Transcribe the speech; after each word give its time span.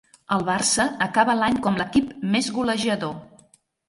El 0.35 0.43
Barça 0.45 0.85
acaba 1.07 1.35
l'any 1.41 1.59
com 1.67 1.77
l'equip 1.81 2.07
més 2.37 2.49
golejador. 2.57 3.15